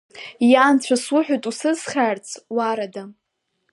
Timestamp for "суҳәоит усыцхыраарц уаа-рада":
1.03-3.03